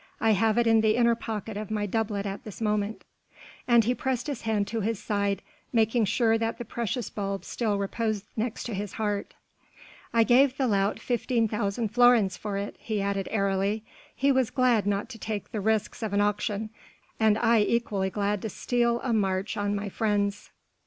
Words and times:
"I 0.19 0.31
have 0.31 0.57
it 0.57 0.65
in 0.65 0.81
the 0.81 0.95
inner 0.95 1.13
pocket 1.13 1.57
of 1.57 1.69
my 1.69 1.85
doublet 1.85 2.25
at 2.25 2.43
this 2.43 2.59
moment." 2.59 3.03
And 3.67 3.83
he 3.83 3.93
pressed 3.93 4.25
his 4.25 4.41
hand 4.41 4.67
to 4.69 4.81
his 4.81 4.97
side, 4.97 5.43
making 5.71 6.05
sure 6.05 6.39
that 6.39 6.57
the 6.57 6.65
precious 6.65 7.11
bulb 7.11 7.45
still 7.45 7.77
reposed 7.77 8.25
next 8.35 8.63
to 8.63 8.73
his 8.73 8.93
heart. 8.93 9.35
"I 10.11 10.23
gave 10.23 10.57
the 10.57 10.65
lout 10.65 10.99
fifteen 10.99 11.47
thousand 11.47 11.89
florins 11.89 12.35
for 12.35 12.57
it," 12.57 12.77
he 12.79 12.99
added 12.99 13.27
airily, 13.29 13.83
"he 14.15 14.31
was 14.31 14.49
glad 14.49 14.87
not 14.87 15.07
to 15.09 15.19
take 15.19 15.51
the 15.51 15.61
risks 15.61 16.01
of 16.01 16.13
an 16.13 16.19
auction, 16.19 16.71
and 17.19 17.37
I 17.37 17.59
equally 17.59 18.09
glad 18.09 18.41
to 18.41 18.49
steal 18.49 19.01
a 19.03 19.13
march 19.13 19.55
on 19.55 19.75
my 19.75 19.87
friends." 19.87 20.49